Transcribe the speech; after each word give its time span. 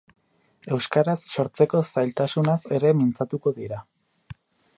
Euskaraz 0.77 1.21
sortzeko 1.35 1.81
zailtasunaz 1.91 2.59
ere 2.79 2.95
mintzatuko 3.03 3.55
dira. 3.61 3.85